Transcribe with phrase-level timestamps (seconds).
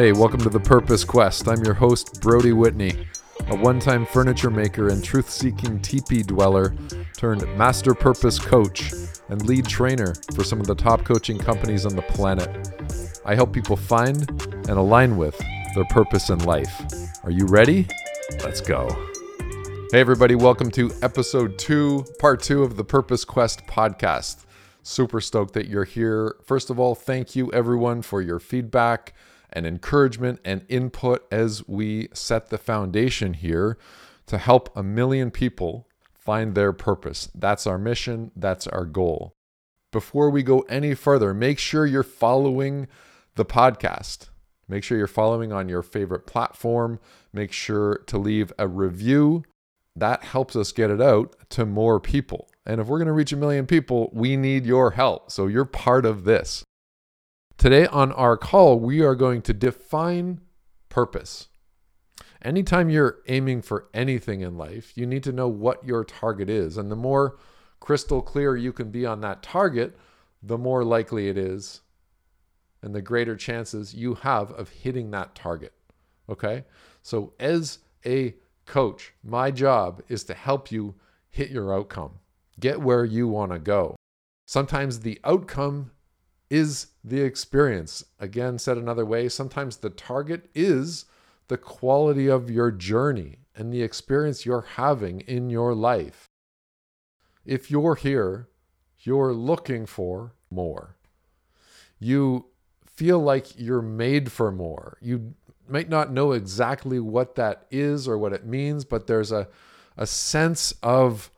[0.00, 1.46] Hey, welcome to the Purpose Quest.
[1.46, 3.06] I'm your host, Brodie Whitney,
[3.48, 6.74] a one time furniture maker and truth seeking teepee dweller
[7.18, 8.94] turned master purpose coach
[9.28, 12.70] and lead trainer for some of the top coaching companies on the planet.
[13.26, 15.38] I help people find and align with
[15.74, 16.82] their purpose in life.
[17.22, 17.86] Are you ready?
[18.42, 18.88] Let's go.
[19.92, 24.46] Hey, everybody, welcome to episode two, part two of the Purpose Quest podcast.
[24.82, 26.36] Super stoked that you're here.
[26.42, 29.12] First of all, thank you everyone for your feedback
[29.52, 33.78] and encouragement and input as we set the foundation here
[34.26, 37.28] to help a million people find their purpose.
[37.34, 39.34] That's our mission, that's our goal.
[39.92, 42.86] Before we go any further, make sure you're following
[43.34, 44.28] the podcast.
[44.68, 47.00] Make sure you're following on your favorite platform.
[47.32, 49.42] Make sure to leave a review.
[49.96, 52.48] That helps us get it out to more people.
[52.64, 55.32] And if we're going to reach a million people, we need your help.
[55.32, 56.64] So you're part of this.
[57.60, 60.40] Today on our call, we are going to define
[60.88, 61.48] purpose.
[62.40, 66.78] Anytime you're aiming for anything in life, you need to know what your target is.
[66.78, 67.36] And the more
[67.78, 69.94] crystal clear you can be on that target,
[70.42, 71.82] the more likely it is
[72.80, 75.74] and the greater chances you have of hitting that target.
[76.30, 76.64] Okay?
[77.02, 80.94] So, as a coach, my job is to help you
[81.28, 82.20] hit your outcome,
[82.58, 83.96] get where you want to go.
[84.46, 85.90] Sometimes the outcome
[86.50, 88.04] is the experience.
[88.18, 91.06] Again, said another way, sometimes the target is
[91.48, 96.26] the quality of your journey and the experience you're having in your life.
[97.44, 98.48] If you're here,
[98.98, 100.96] you're looking for more.
[101.98, 102.46] You
[102.86, 104.98] feel like you're made for more.
[105.00, 105.34] You
[105.68, 109.48] might not know exactly what that is or what it means, but there's a,
[109.96, 111.30] a sense of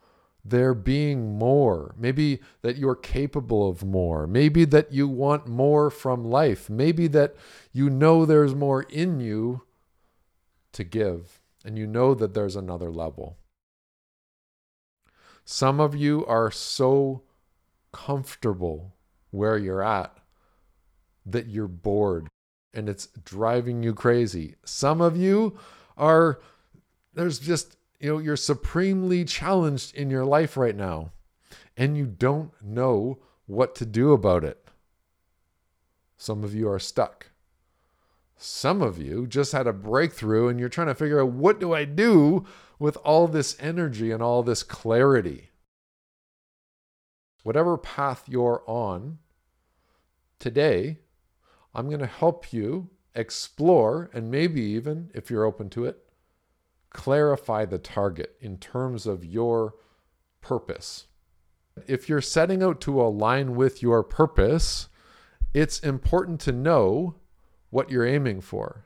[0.45, 1.95] there being more.
[1.97, 4.27] Maybe that you're capable of more.
[4.27, 6.69] Maybe that you want more from life.
[6.69, 7.35] Maybe that
[7.71, 9.63] you know there's more in you
[10.73, 13.37] to give and you know that there's another level.
[15.45, 17.23] Some of you are so
[17.91, 18.95] comfortable
[19.31, 20.17] where you're at
[21.25, 22.27] that you're bored
[22.73, 24.55] and it's driving you crazy.
[24.65, 25.57] Some of you
[25.97, 26.39] are,
[27.13, 31.13] there's just you know, you're supremely challenged in your life right now
[31.77, 34.67] and you don't know what to do about it.
[36.17, 37.27] Some of you are stuck.
[38.35, 41.73] Some of you just had a breakthrough and you're trying to figure out what do
[41.73, 42.43] I do
[42.77, 45.51] with all this energy and all this clarity.
[47.43, 49.19] Whatever path you're on
[50.39, 50.99] today,
[51.73, 56.02] I'm going to help you explore and maybe even, if you're open to it,
[56.93, 59.75] clarify the target in terms of your
[60.41, 61.07] purpose.
[61.87, 64.89] If you're setting out to align with your purpose,
[65.53, 67.15] it's important to know
[67.69, 68.85] what you're aiming for.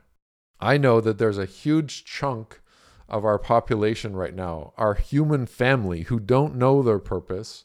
[0.60, 2.60] I know that there's a huge chunk
[3.08, 7.64] of our population right now, our human family, who don't know their purpose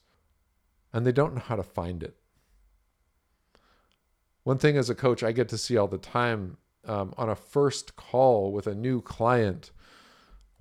[0.94, 2.16] and they don't know how to find it.
[4.44, 7.36] One thing as a coach I get to see all the time um, on a
[7.36, 9.72] first call with a new client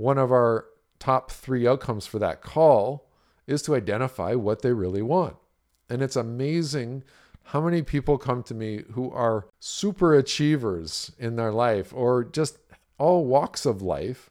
[0.02, 0.66] one of our
[0.98, 3.08] top three outcomes for that call
[3.46, 5.36] is to identify what they really want.
[5.88, 7.04] And it's amazing
[7.44, 12.58] how many people come to me who are super achievers in their life or just
[12.98, 14.28] all walks of life.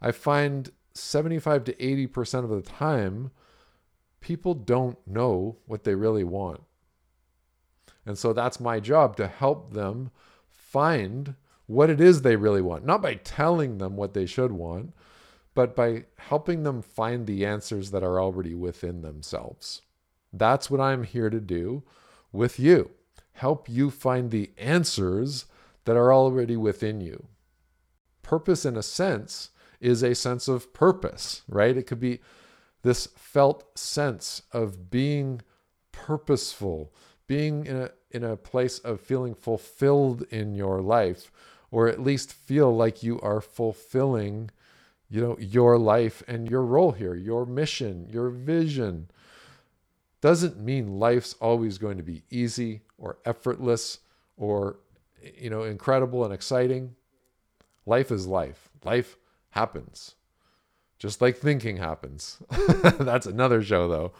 [0.00, 3.30] I find 75 to 80% of the time,
[4.22, 6.62] people don't know what they really want.
[8.06, 10.10] And so that's my job to help them
[10.48, 11.34] find
[11.66, 14.92] what it is they really want, not by telling them what they should want,
[15.54, 19.82] but by helping them find the answers that are already within themselves.
[20.32, 21.84] That's what I'm here to do
[22.32, 22.90] with you.
[23.34, 25.46] Help you find the answers
[25.84, 27.26] that are already within you.
[28.22, 31.76] Purpose, in a sense, is a sense of purpose, right?
[31.76, 32.20] It could be
[32.82, 35.40] this felt sense of being
[35.92, 36.92] purposeful,
[37.26, 41.30] being in a, in a place of feeling fulfilled in your life,
[41.74, 44.48] or at least feel like you are fulfilling
[45.10, 49.10] you know your life and your role here your mission your vision.
[50.20, 53.98] Doesn't mean life's always going to be easy or effortless
[54.36, 54.76] or
[55.36, 56.94] you know incredible and exciting.
[57.86, 58.70] Life is life.
[58.84, 59.16] Life
[59.50, 60.14] happens.
[61.00, 62.38] Just like thinking happens.
[63.00, 64.12] That's another show though.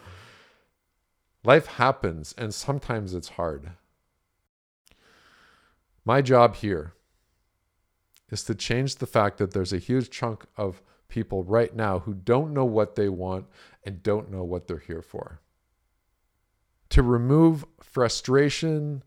[1.45, 3.71] Life happens and sometimes it's hard.
[6.05, 6.95] My job here
[8.31, 12.15] is to change the fact that there's a huge chunk of people right now who
[12.15, 13.47] don't know what they want
[13.85, 15.41] and don't know what they're here for.
[16.91, 19.03] To remove frustration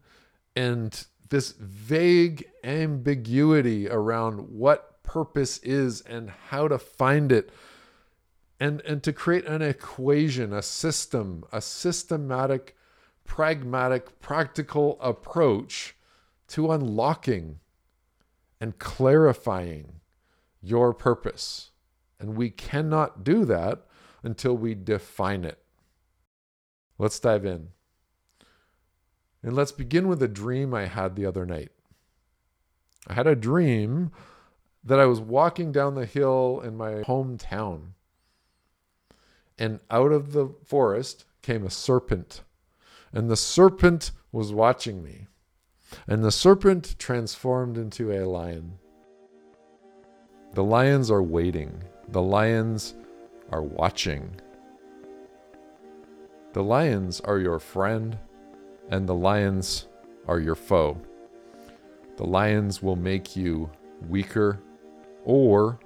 [0.56, 7.52] and this vague ambiguity around what purpose is and how to find it
[8.60, 12.76] and and to create an equation a system a systematic
[13.24, 15.96] pragmatic practical approach
[16.48, 17.60] to unlocking
[18.60, 20.00] and clarifying
[20.62, 21.72] your purpose.
[22.20, 23.86] And we cannot do that
[24.24, 25.60] until we define it.
[26.98, 27.70] Let's dive in.
[29.44, 31.70] And let's begin with a dream i had the other night.
[33.08, 34.12] I had a dream
[34.84, 37.92] that i was walking down the hill in my hometown.
[39.60, 42.42] And out of the forest came a serpent.
[43.14, 45.28] And the serpent was watching me.
[46.08, 48.74] And the serpent transformed into a lion.
[50.54, 51.84] The lions are waiting.
[52.10, 52.96] The lions
[53.52, 54.42] are watching.
[56.54, 58.18] The lions are your friend,
[58.90, 59.88] and the lions
[60.28, 60.98] are your foe.
[62.16, 63.70] The lions will make you
[64.10, 64.60] weaker,
[65.24, 65.80] or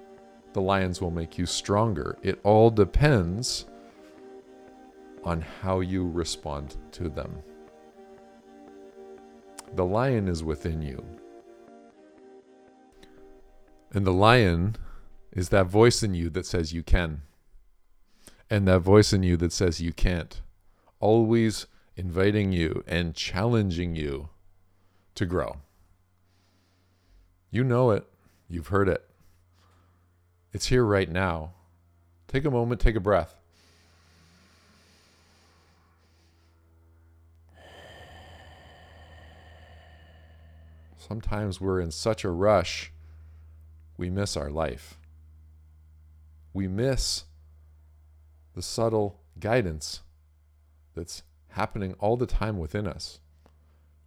[0.53, 2.17] the lions will make you stronger.
[2.23, 3.65] It all depends
[5.23, 7.43] on how you respond to them.
[9.73, 11.05] The lion is within you.
[13.93, 14.75] And the lion
[15.31, 17.21] is that voice in you that says you can,
[18.49, 20.41] and that voice in you that says you can't,
[20.99, 24.29] always inviting you and challenging you
[25.15, 25.57] to grow.
[27.49, 28.05] You know it,
[28.49, 29.05] you've heard it.
[30.53, 31.53] It's here right now.
[32.27, 33.40] Take a moment, take a breath.
[41.07, 42.91] Sometimes we're in such a rush,
[43.97, 44.99] we miss our life.
[46.53, 47.23] We miss
[48.53, 50.01] the subtle guidance
[50.93, 53.19] that's happening all the time within us.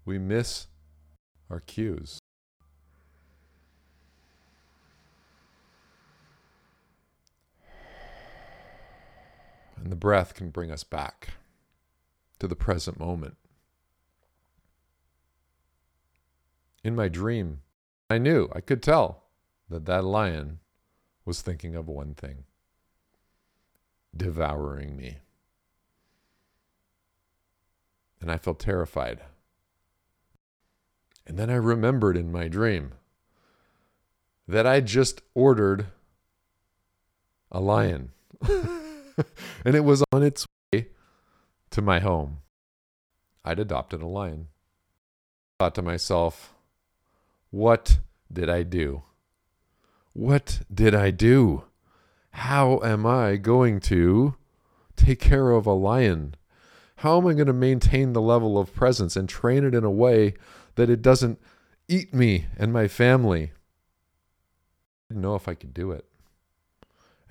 [0.05, 0.69] We miss
[1.51, 2.21] our cues.
[9.77, 11.31] And the breath can bring us back
[12.39, 13.37] to the present moment.
[16.85, 17.63] In my dream,
[18.11, 19.25] I knew, I could tell
[19.71, 20.61] that that lion
[21.25, 22.45] was thinking of one thing
[24.17, 25.19] devouring me.
[28.21, 29.23] And I felt terrified.
[31.27, 32.93] And then I remembered in my dream
[34.47, 35.87] that I just ordered
[37.51, 38.13] a lion.
[38.47, 40.89] and it was on its way
[41.71, 42.39] to my home.
[43.45, 44.49] I'd adopted a lion.
[45.59, 46.54] I thought to myself,
[47.55, 48.01] what
[48.33, 49.05] did I do?
[50.13, 51.63] What did I do?
[52.31, 54.35] How am I going to
[54.97, 56.35] take care of a lion?
[56.97, 59.91] How am I going to maintain the level of presence and train it in a
[59.91, 60.35] way
[60.75, 61.41] that it doesn't
[61.87, 63.53] eat me and my family?
[65.05, 66.07] I didn't know if I could do it.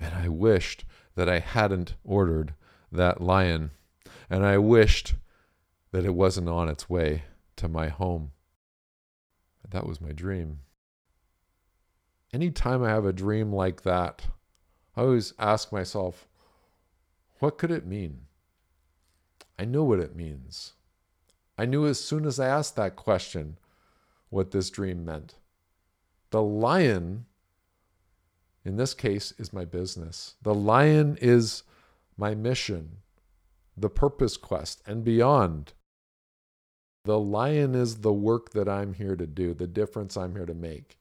[0.00, 0.86] And I wished
[1.16, 2.54] that I hadn't ordered
[2.90, 3.72] that lion.
[4.30, 5.16] And I wished
[5.92, 7.24] that it wasn't on its way
[7.56, 8.30] to my home.
[9.74, 10.60] That was my dream.
[12.32, 14.28] Anytime I have a dream like that,
[14.96, 16.28] I always ask myself,
[17.40, 18.22] what could it mean?
[19.58, 20.74] I know what it means.
[21.58, 23.58] I knew as soon as I asked that question
[24.30, 25.34] what this dream meant.
[26.30, 27.26] The lion
[28.64, 30.36] in this case, is my business.
[30.42, 31.64] The lion is
[32.16, 32.98] my mission,
[33.76, 35.74] the purpose quest, and beyond.
[37.04, 40.54] The lion is the work that I'm here to do, the difference I'm here to
[40.54, 40.98] make.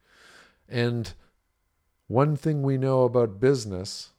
[0.67, 1.13] And
[2.07, 4.09] one thing we know about business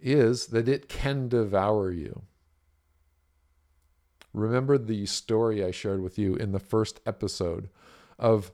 [0.00, 2.22] is that it can devour you.
[4.32, 7.68] Remember the story I shared with you in the first episode
[8.18, 8.52] of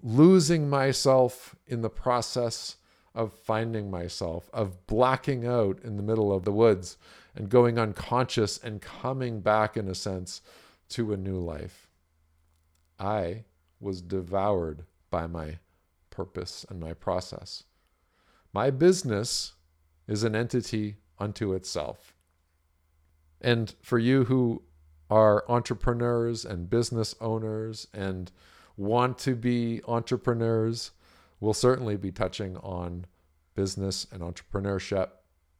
[0.00, 2.76] losing myself in the process
[3.14, 6.96] of finding myself, of blacking out in the middle of the woods
[7.34, 10.40] and going unconscious and coming back, in a sense,
[10.90, 11.88] to a new life.
[12.98, 13.44] I
[13.80, 15.58] was devoured by my
[16.10, 17.64] purpose and my process.
[18.52, 19.52] My business
[20.06, 22.14] is an entity unto itself.
[23.40, 24.62] And for you who
[25.10, 28.32] are entrepreneurs and business owners and
[28.76, 30.90] want to be entrepreneurs,
[31.40, 33.06] We'll certainly be touching on
[33.54, 35.10] business and entrepreneurship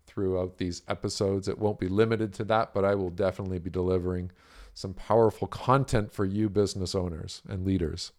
[0.07, 1.47] throughout these episodes.
[1.47, 4.33] It won't be limited to that, but I will definitely be delivering
[4.79, 8.13] some powerful content for you business owners and leaders.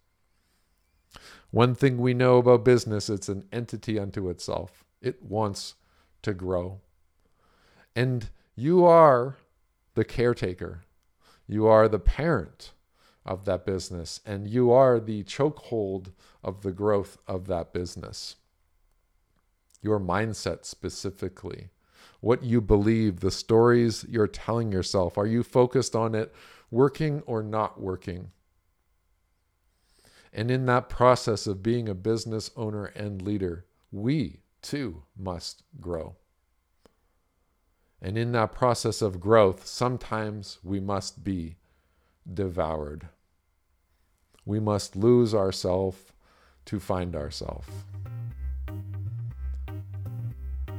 [1.52, 4.84] One thing we know about business, it's an entity unto itself.
[5.02, 5.76] It wants
[6.22, 6.82] to grow.
[7.96, 9.38] And you are
[9.94, 10.84] the caretaker.
[11.48, 12.74] You are the parent
[13.26, 16.12] of that business, and you are the chokehold
[16.44, 18.36] of the growth of that business.
[19.82, 21.70] Your mindset specifically,
[22.22, 25.18] what you believe, the stories you're telling yourself.
[25.18, 26.34] Are you focused on it
[26.70, 28.32] working or not working?
[30.34, 36.16] And in that process of being a business owner and leader, we too must grow.
[38.02, 41.58] And in that process of growth, sometimes we must be
[42.32, 43.10] devoured.
[44.46, 45.98] We must lose ourselves
[46.66, 47.68] to find ourselves.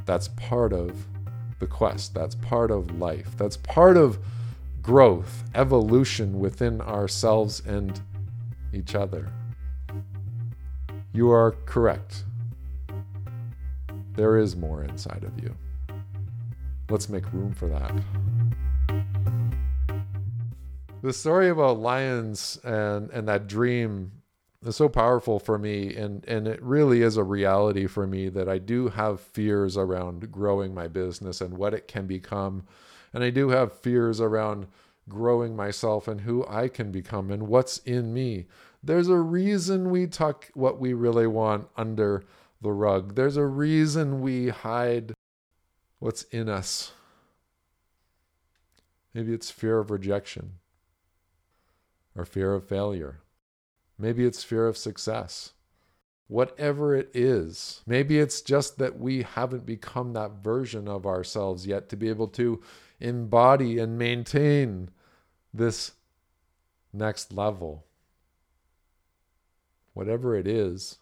[0.07, 1.07] That's part of
[1.61, 2.15] the quest.
[2.15, 3.37] That's part of life.
[3.37, 4.19] That's part of
[4.83, 8.01] growth, evolution within ourselves and
[8.73, 9.31] each other.
[11.13, 12.25] You are correct.
[14.15, 15.55] There is more inside of you.
[16.89, 17.93] Let's make room for that.
[21.03, 24.13] The story about lions and, and that dream
[24.69, 28.49] is so powerful for me and, and it really is a reality for me that
[28.49, 32.65] I do have fears around growing my business and what it can become.
[33.15, 34.67] And I do have fears around
[35.09, 38.47] growing myself and who I can become and what's in me.
[38.83, 42.25] There's a reason we tuck what we really want under
[42.61, 43.15] the rug.
[43.15, 45.15] There's a reason we hide
[45.99, 46.93] what's in us.
[49.15, 50.53] Maybe it's fear of rejection
[52.15, 53.21] or fear of failure.
[54.01, 55.53] Maybe it's fear of success.
[56.27, 61.89] Whatever it is, maybe it's just that we haven't become that version of ourselves yet
[61.91, 62.63] to be able to
[62.99, 64.91] embody and maintain
[65.53, 65.93] this
[66.93, 67.85] next level.
[69.93, 70.99] Whatever it is,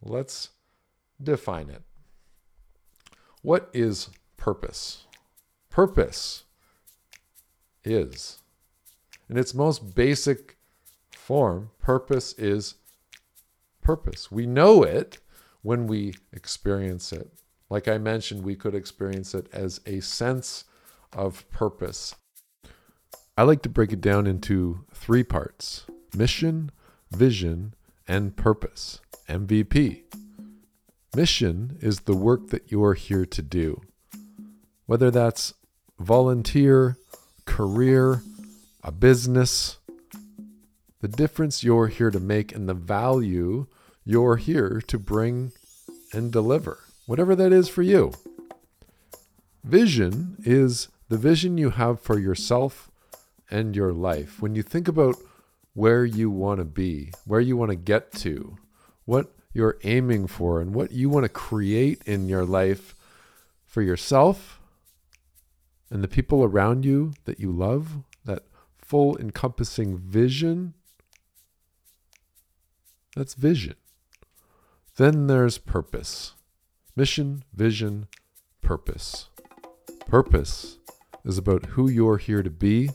[0.00, 0.50] let's
[1.22, 1.82] define it.
[3.42, 5.04] What is purpose?
[5.68, 6.44] Purpose
[7.84, 8.38] is,
[9.28, 10.56] in its most basic
[11.22, 12.74] form, purpose is
[13.80, 14.32] purpose.
[14.32, 15.18] We know it
[15.62, 17.30] when we experience it.
[17.70, 20.64] Like I mentioned, we could experience it as a sense
[21.12, 22.16] of purpose.
[23.36, 26.70] I like to break it down into three parts mission,
[27.10, 27.74] vision,
[28.08, 29.00] and purpose.
[29.28, 30.02] MVP.
[31.14, 33.80] Mission is the work that you're here to do.
[34.86, 35.54] Whether that's
[36.00, 36.98] volunteer,
[37.44, 38.22] career,
[38.82, 39.78] a business,
[41.02, 43.66] the difference you're here to make and the value
[44.04, 45.50] you're here to bring
[46.12, 48.12] and deliver, whatever that is for you.
[49.64, 52.90] Vision is the vision you have for yourself
[53.50, 54.40] and your life.
[54.40, 55.16] When you think about
[55.74, 58.56] where you want to be, where you want to get to,
[59.04, 62.94] what you're aiming for, and what you want to create in your life
[63.66, 64.60] for yourself
[65.90, 68.44] and the people around you that you love, that
[68.78, 70.74] full encompassing vision,
[73.16, 73.74] that's vision.
[74.96, 76.34] Then there's purpose
[76.94, 78.06] mission, vision,
[78.60, 79.28] purpose.
[80.06, 80.78] Purpose
[81.24, 82.90] is about who you're here to be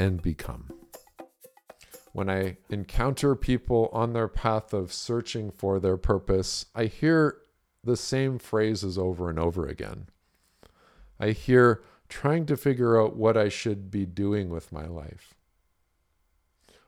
[0.00, 0.72] and become
[2.18, 7.36] when I encounter people on their path of searching for their purpose, I hear
[7.84, 10.08] the same phrases over and over again.
[11.20, 15.34] I hear trying to figure out what I should be doing with my life.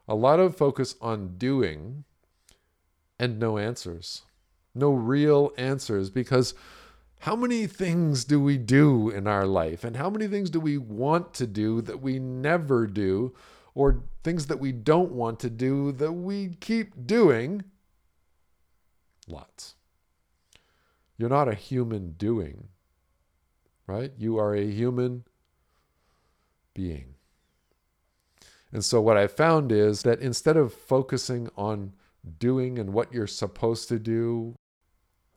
[0.08, 2.02] A lot of focus on doing
[3.20, 4.22] and no answers.
[4.74, 6.54] No real answers because
[7.20, 10.78] how many things do we do in our life and how many things do we
[10.78, 13.34] want to do that we never do
[13.74, 17.62] or things that we don't want to do that we keep doing?
[19.28, 19.74] Lots.
[21.18, 22.68] You're not a human doing,
[23.86, 24.12] right?
[24.16, 25.24] You are a human
[26.72, 27.16] being.
[28.72, 31.92] And so, what I found is that instead of focusing on
[32.38, 34.56] doing and what you're supposed to do,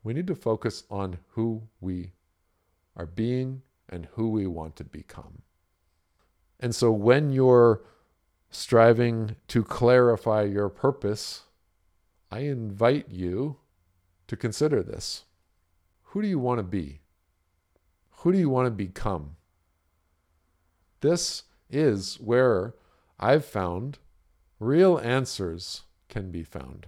[0.03, 2.13] we need to focus on who we
[2.95, 5.41] are being and who we want to become.
[6.59, 7.81] And so, when you're
[8.49, 11.43] striving to clarify your purpose,
[12.31, 13.57] I invite you
[14.27, 15.25] to consider this.
[16.03, 17.01] Who do you want to be?
[18.17, 19.35] Who do you want to become?
[21.01, 22.75] This is where
[23.19, 23.99] I've found
[24.59, 25.81] real answers
[26.13, 26.85] can be found.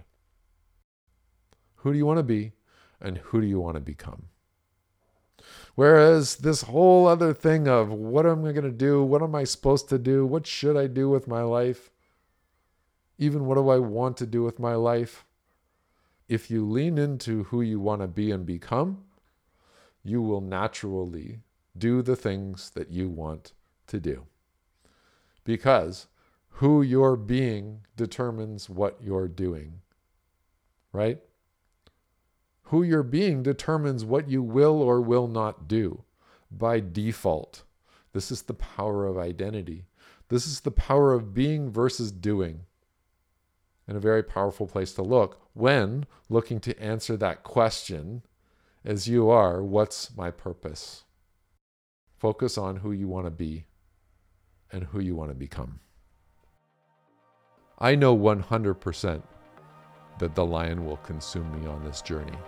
[1.76, 2.52] Who do you want to be
[3.00, 4.28] and who do you want to become?
[5.74, 9.02] Whereas this whole other thing of what am I going to do?
[9.02, 10.24] What am I supposed to do?
[10.24, 11.90] What should I do with my life?
[13.18, 15.24] Even what do I want to do with my life?
[16.28, 19.04] If you lean into who you want to be and become,
[20.02, 21.40] you will naturally
[21.76, 23.52] do the things that you want
[23.88, 24.26] to do.
[25.44, 26.06] Because
[26.56, 29.80] who you're being determines what you're doing,
[30.90, 31.18] right?
[32.64, 36.04] Who you're being determines what you will or will not do
[36.50, 37.64] by default.
[38.14, 39.84] This is the power of identity.
[40.28, 42.60] This is the power of being versus doing.
[43.86, 48.22] And a very powerful place to look when looking to answer that question
[48.82, 51.04] as you are what's my purpose?
[52.16, 53.66] Focus on who you want to be
[54.72, 55.80] and who you want to become.
[57.78, 59.22] I know 100%
[60.18, 62.38] that the lion will consume me on this journey.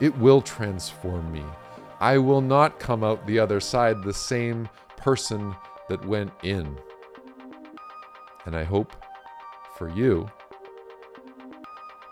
[0.00, 1.44] It will transform me.
[1.98, 5.56] I will not come out the other side the same person
[5.88, 6.76] that went in.
[8.44, 8.94] And I hope
[9.78, 10.30] for you,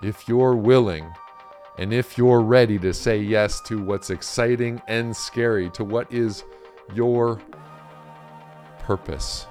[0.02, 1.12] if you're willing
[1.76, 6.44] and if you're ready to say yes to what's exciting and scary, to what is
[6.94, 7.40] your
[8.78, 9.46] purpose,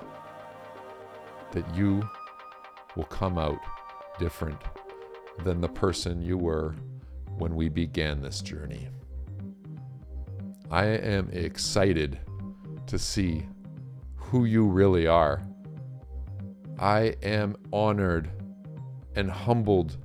[1.52, 2.02] that you
[2.96, 3.60] will come out
[4.20, 4.62] different
[5.44, 6.76] than the person you were
[7.38, 8.88] when we began this journey.
[10.70, 12.20] I am excited
[12.88, 13.46] to see
[14.16, 15.42] who you really are.
[16.80, 18.30] I am honored
[19.16, 19.98] and humbled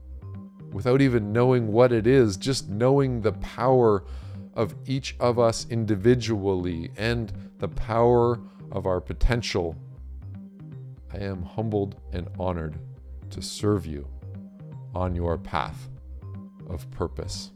[0.73, 4.05] without even knowing what it is, just knowing the power
[4.55, 8.39] of each of us individually and the power
[8.71, 9.77] of our potential.
[11.13, 12.79] I am humbled and honored
[13.31, 14.07] to serve you
[14.95, 15.89] on your path
[16.69, 17.51] of purpose.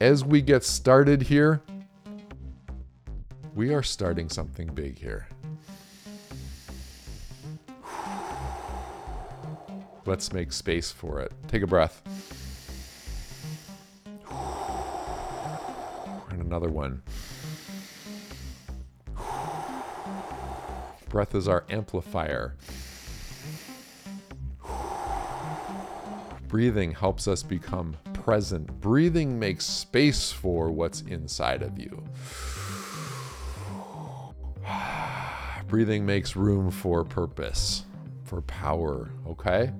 [0.00, 1.62] As we get started here,
[3.54, 5.28] we are starting something big here.
[10.06, 11.32] Let's make space for it.
[11.48, 12.02] Take a breath.
[16.30, 17.02] And another one.
[21.12, 22.56] Breath is our amplifier.
[26.48, 28.80] Breathing helps us become present.
[28.80, 32.02] Breathing makes space for what's inside of you.
[35.68, 37.84] Breathing makes room for purpose,
[38.24, 39.70] for power, okay?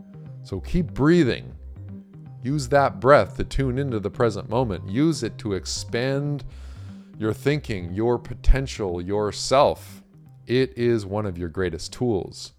[0.42, 1.55] So keep breathing.
[2.42, 4.87] Use that breath to tune into the present moment.
[4.87, 6.45] Use it to expand
[7.18, 10.03] your thinking, your potential, yourself.
[10.46, 12.52] It is one of your greatest tools.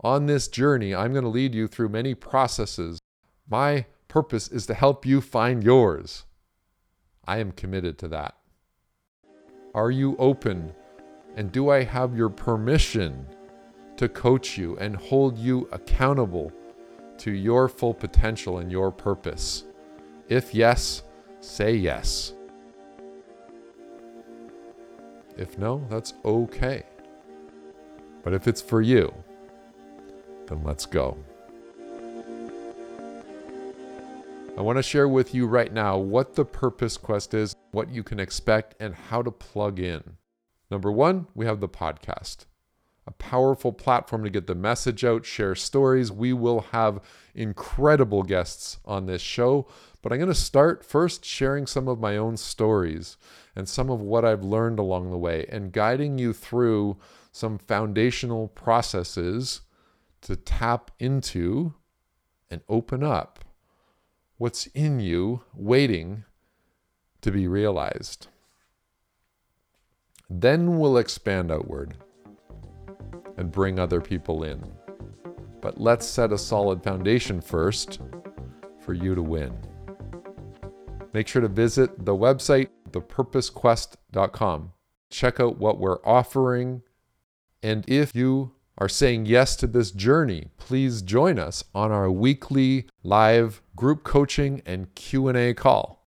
[0.00, 2.98] On this journey, I'm going to lead you through many processes.
[3.48, 6.24] My purpose is to help you find yours.
[7.24, 8.36] I am committed to that.
[9.74, 10.72] Are you open?
[11.36, 13.24] And do I have your permission
[13.96, 16.52] to coach you and hold you accountable
[17.18, 19.64] to your full potential and your purpose?
[20.28, 21.04] If yes,
[21.40, 22.34] say yes.
[25.42, 26.84] If no, that's okay.
[28.22, 29.12] But if it's for you,
[30.46, 31.18] then let's go.
[34.56, 38.04] I want to share with you right now what the Purpose Quest is, what you
[38.04, 40.16] can expect, and how to plug in.
[40.70, 42.46] Number one, we have the podcast
[43.04, 46.12] a powerful platform to get the message out, share stories.
[46.12, 47.00] We will have
[47.34, 49.66] incredible guests on this show,
[50.02, 53.16] but I'm going to start first sharing some of my own stories
[53.54, 56.98] and some of what I've learned along the way and guiding you through
[57.30, 59.62] some foundational processes
[60.22, 61.74] to tap into
[62.50, 63.44] and open up
[64.38, 66.24] what's in you waiting
[67.20, 68.26] to be realized.
[70.28, 71.96] Then we'll expand outward
[73.36, 74.62] and bring other people in.
[75.60, 78.00] But let's set a solid foundation first
[78.80, 79.56] for you to win.
[81.12, 84.72] Make sure to visit the website, thepurposequest.com.
[85.10, 86.82] Check out what we're offering.
[87.62, 92.86] And if you are saying yes to this journey, please join us on our weekly
[93.02, 96.08] live group coaching and Q&A call.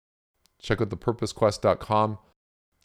[0.61, 2.19] Check out thepurposequest.com.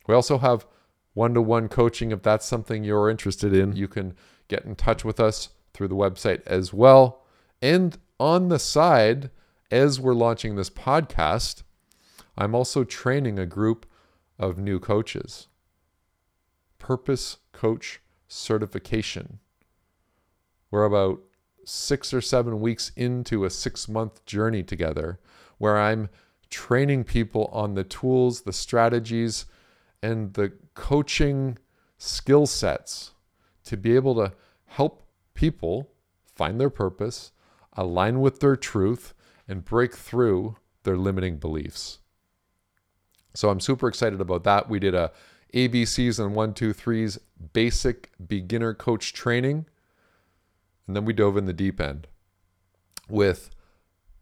[0.08, 0.68] We also have
[1.14, 3.76] one-to-one coaching if that's something you're interested in.
[3.76, 4.16] You can
[4.48, 7.24] get in touch with us through the website as well.
[7.62, 9.32] And on the side,
[9.72, 11.64] as we're launching this podcast,
[12.38, 13.86] I'm also training a group
[14.40, 15.48] of new coaches.
[16.80, 19.40] Purpose Coach Certification.
[20.72, 21.22] We're about
[21.66, 25.20] six or seven weeks into a six month journey together
[25.60, 26.10] where I'm
[26.50, 29.46] training people on the tools, the strategies,
[30.02, 31.58] and the coaching
[31.98, 33.12] skill sets
[33.66, 34.34] to be able to
[34.66, 35.92] help people
[36.26, 37.32] find their purpose,
[37.74, 39.14] align with their truth,
[39.48, 42.00] and break through their limiting beliefs.
[43.34, 44.70] So I'm super excited about that.
[44.70, 45.12] We did a
[45.54, 47.20] ABCs and 123s
[47.54, 49.66] basic beginner coach training.
[50.88, 52.08] And then we dove in the deep end
[53.08, 53.50] with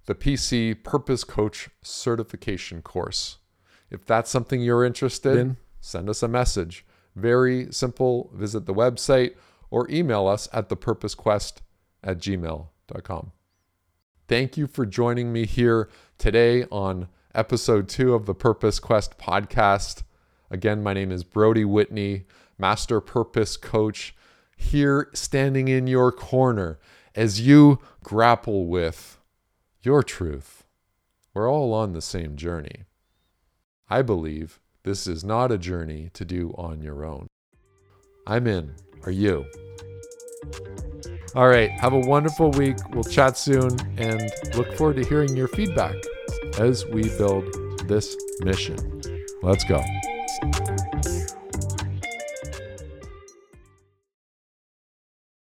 [0.05, 3.37] the PC Purpose Coach certification course.
[3.89, 6.85] If that's something you're interested in, send us a message.
[7.15, 8.31] Very simple.
[8.33, 9.35] Visit the website
[9.69, 11.61] or email us at thepurposequest
[12.03, 13.31] at gmail.com.
[14.27, 20.03] Thank you for joining me here today on episode two of the Purpose Quest podcast.
[20.49, 22.25] Again, my name is Brodie Whitney,
[22.57, 24.15] Master Purpose Coach,
[24.55, 26.79] here standing in your corner
[27.15, 29.19] as you grapple with
[29.81, 30.63] your truth.
[31.33, 32.83] We're all on the same journey.
[33.89, 37.27] I believe this is not a journey to do on your own.
[38.27, 38.75] I'm in.
[39.03, 39.45] Are you?
[41.35, 41.71] All right.
[41.71, 42.77] Have a wonderful week.
[42.93, 45.95] We'll chat soon and look forward to hearing your feedback
[46.59, 48.77] as we build this mission.
[49.41, 49.81] Let's go.